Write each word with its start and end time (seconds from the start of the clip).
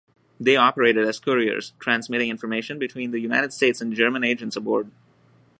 They 0.39 0.55
operated 0.55 1.07
as 1.07 1.19
couriers, 1.19 1.73
transmitting 1.77 2.31
information 2.31 2.79
between 2.79 3.11
the 3.11 3.19
United 3.19 3.53
States 3.53 3.81
and 3.81 3.93
German 3.93 4.23
agents 4.23 4.55
aboard. 4.55 4.89